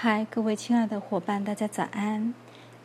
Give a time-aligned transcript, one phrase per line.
[0.00, 2.32] 嗨，各位亲爱的伙伴，大家早安！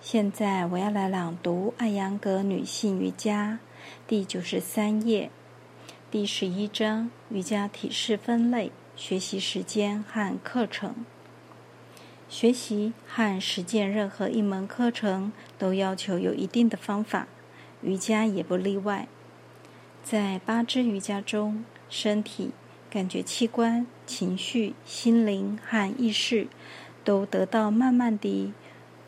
[0.02, 3.60] 现在我要来朗读《艾扬格女性瑜伽》
[4.08, 5.30] 第九十三页，
[6.10, 11.06] 第十一章瑜伽体式分类、学习时间和课程。
[12.28, 17.28] 学习和实践任何一门课程都要求有一定的方法，
[17.84, 19.08] 瑜伽也不例外。
[20.04, 22.50] 在八支瑜伽中，身体、
[22.90, 26.48] 感觉器官、情绪、心灵和意识。
[27.04, 28.54] 都得到慢慢地、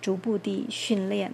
[0.02, 1.34] 逐步地训练。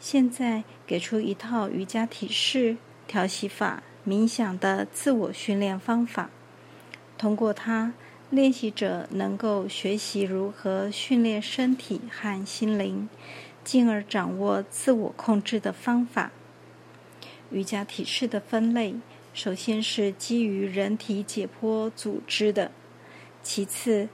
[0.00, 2.76] 现在给出一套瑜伽体式、
[3.06, 6.30] 调息法、冥想的自我训练方法。
[7.16, 7.92] 通过它，
[8.30, 13.08] 练习者能够学习如何训练身体和心灵，
[13.64, 16.30] 进而掌握自我控制的方法。
[17.50, 18.94] 瑜伽体式的分类，
[19.34, 22.70] 首先是基于人体解剖组织的，
[23.42, 24.08] 其次。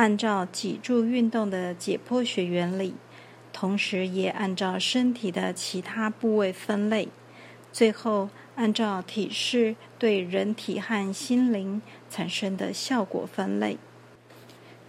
[0.00, 2.94] 按照脊柱运动的解剖学原理，
[3.52, 7.10] 同时也按照身体的其他部位分类，
[7.70, 13.76] 最后按照体式对人体和心灵产生的效果分类。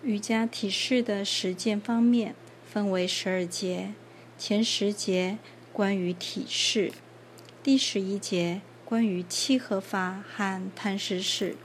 [0.01, 2.33] 瑜伽体式的实践方面
[2.65, 3.91] 分为十二节，
[4.37, 5.37] 前十节
[5.73, 6.93] 关于体式，
[7.61, 11.57] 第十一节关于契合法和贪食式，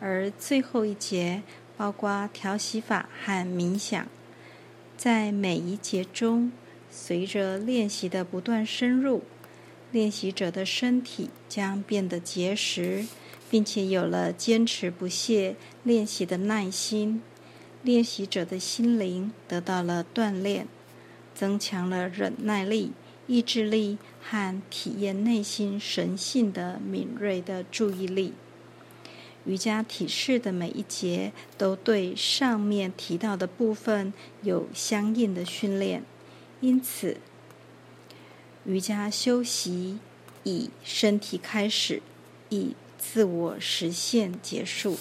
[0.00, 1.42] 而最后一节。
[1.80, 4.06] 包括调息法和冥想，
[4.98, 6.52] 在每一节中，
[6.90, 9.22] 随着练习的不断深入，
[9.90, 13.06] 练习者的身体将变得结实，
[13.48, 17.22] 并且有了坚持不懈练习的耐心。
[17.82, 20.68] 练习者的心灵得到了锻炼，
[21.34, 22.92] 增强了忍耐力、
[23.26, 28.34] 意志力和体验内心神性的敏锐的注意力。
[29.50, 36.04] 瑜伽体式的每一节都对上面提到的部分有相应的训练，
[36.60, 37.16] 因此，
[38.64, 39.98] 瑜伽修习
[40.44, 42.00] 以身体开始，
[42.50, 44.96] 以自我实现结束。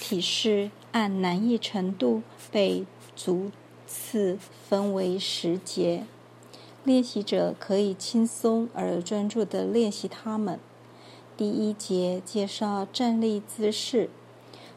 [0.00, 2.22] 体式按难易程度
[2.52, 3.50] 被逐
[3.88, 4.38] 次
[4.68, 6.04] 分为十节，
[6.84, 10.60] 练习者可以轻松而专注地练习它们。
[11.36, 14.08] 第一节介绍站立姿势，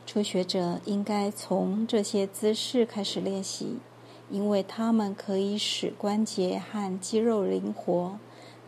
[0.07, 3.78] 初学者应该从这些姿势开始练习，
[4.31, 8.18] 因为它们可以使关节和肌肉灵活，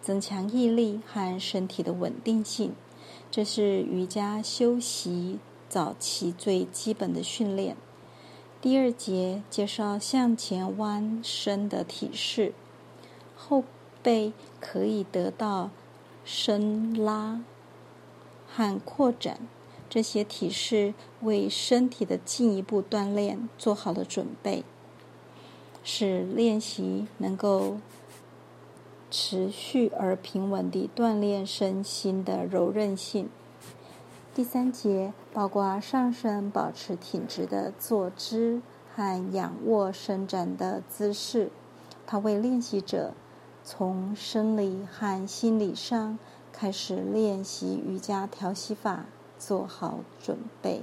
[0.04, 2.76] 增强毅力和身体的稳定性。
[3.32, 7.76] 这是瑜伽修习早期最基本的训练。
[8.62, 12.54] 第二节介绍向前弯身的体式，
[13.36, 13.64] 后
[14.04, 15.72] 背可以得到
[16.24, 17.42] 伸拉。
[18.54, 19.40] 和扩展
[19.90, 24.64] 这些体式为身体的进一步锻炼做好了准备，
[25.84, 27.78] 使练习能够
[29.10, 33.30] 持续而平稳地锻炼身心的柔韧性。
[34.36, 38.62] 第三节包括上身保持挺直的坐姿
[38.96, 41.52] 和仰卧伸展的姿势，
[42.06, 43.14] 它为练习者
[43.64, 46.20] 从生理和心理上。
[46.60, 49.06] 开始练习瑜伽调息法，
[49.38, 50.82] 做好准备。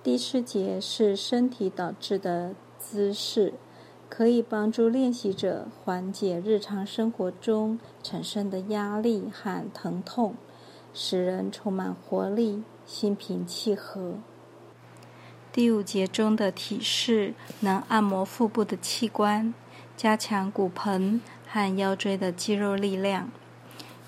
[0.00, 3.54] 第四节是身体导致的姿势，
[4.08, 10.36] 可以帮助练习者缓解日常生活中产生的压力和疼痛，
[10.94, 14.14] 使人充满活力、心平气和。
[15.50, 19.52] 第五节中的体式能按摩腹部的器官，
[19.96, 23.28] 加强骨盆和腰椎的肌肉力量。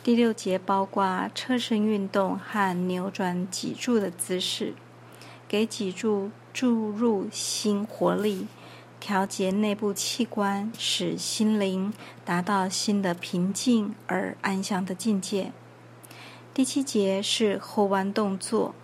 [0.04, 4.74] 第六节包括侧身运动和扭转脊柱的姿势，
[5.48, 8.46] 给脊柱注入新活力，
[9.00, 11.90] 调节内部器官，使心灵
[12.22, 15.52] 达到新的平静而安详的境界。
[16.52, 18.74] 第七节是后弯动作，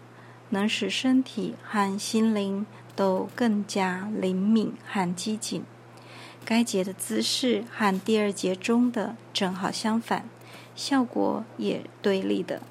[0.49, 2.65] 能使身体和心灵
[2.97, 5.63] 都更加灵敏和机警。
[6.47, 10.27] 该节的姿势和第二节中的正好相反。
[10.75, 12.63] 效果也对立的。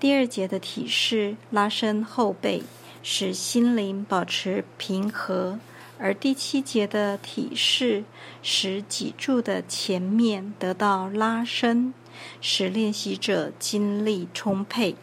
[0.00, 2.62] 第二节的体式拉伸后背，
[3.02, 5.58] 使心灵保持平和；
[5.98, 8.04] 而第七节的体式
[8.42, 11.94] 使脊柱的前面得到拉伸，
[12.40, 14.96] 使练习者精力充沛。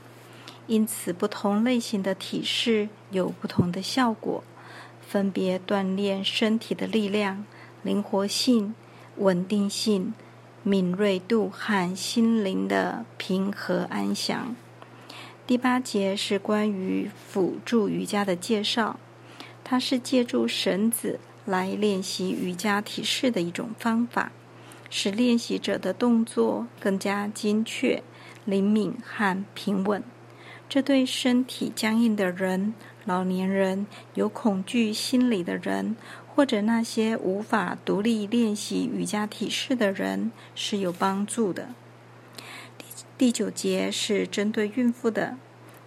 [0.68, 4.44] 因此，不同类型的体式有不同的效果，
[5.02, 7.46] 分别锻炼身体的力量、
[7.82, 8.76] 灵活性、
[9.18, 10.14] 稳定性。
[10.64, 14.56] 敏锐度和心灵的平和安详。
[15.48, 19.00] 第八节是关于辅助瑜伽的介绍，
[19.64, 24.32] 它是借助绳子来练习瑜伽体式的一种方法，
[24.90, 28.04] 使练习者的动作更加精确、
[28.46, 30.04] 灵敏和平稳。
[30.70, 32.74] 这对身体僵硬的人、
[33.04, 35.98] 老年人、有恐惧心理的人，
[36.34, 41.70] 或者那些无法独立练习瑜伽体式的人是有帮助的。
[42.78, 42.86] 第
[43.18, 45.38] 第九节是针对孕妇的。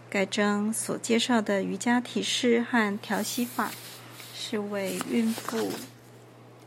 [0.09, 3.73] 该章所介绍的瑜伽体式和调息法，
[4.33, 5.71] 是为孕妇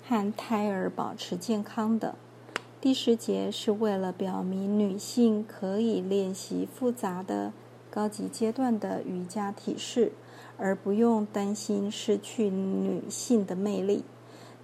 [0.06, 2.16] 和胎儿保持健康的。
[2.82, 7.54] 第十节是为了表明女性可以练习复杂的
[7.90, 10.12] 高级阶段的瑜伽体式，
[10.57, 14.04] 而不用担心失去女性的魅力。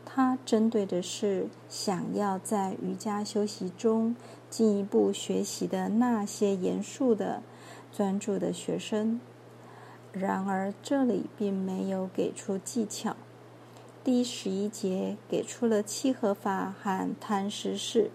[0.06, 4.16] 它针对的是想要在瑜伽休息中
[4.50, 7.42] 进一步学习的那些严肃的。
[7.96, 9.22] 专注的学生，
[10.12, 13.16] 然而这里并没有给出技巧。
[14.04, 18.10] 第十一节给出了契合法和贪食式，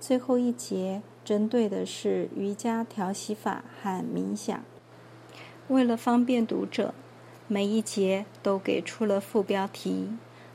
[0.00, 4.64] 最后一节针对的是瑜伽调息法和冥想。
[5.68, 6.94] 为了方便读者，
[7.48, 10.08] 每一节都给出了副标题。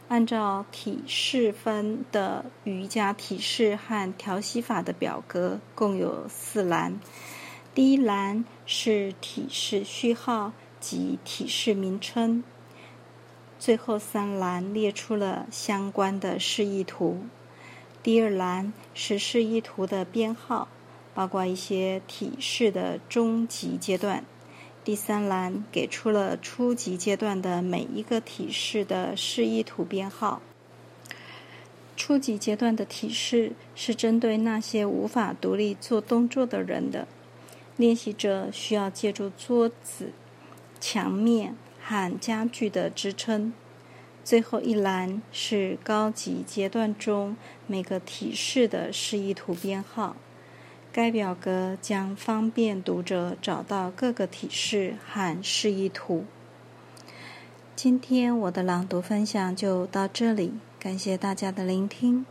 [0.07, 6.99] 按照体式分的瑜伽体式和调息法的表格共有四栏。
[7.75, 12.43] 第一栏是体式序号及体式名称，
[13.59, 17.19] 最后三栏列出了相关的示意图。
[18.01, 20.67] 第二栏是示意图的编号，
[21.13, 24.25] 包括一些体式的中级阶段。
[24.89, 30.41] 第三栏给出了初级阶段的每一个体式的示意图编号。
[31.95, 37.07] 初级阶段的体式是针对那些无法独立做动作的人的。
[37.77, 40.11] 练习者需要借助桌子、
[40.79, 43.53] 墙面和家具的支撑。
[44.23, 47.37] 最后一栏是高级阶段中
[47.67, 50.15] 每个体式的示意图编号。
[50.91, 56.25] 该表格将方便读者找到各个体式和示意图。
[57.75, 62.25] 今天我的朗读分享就到这里，感谢大家的聆听。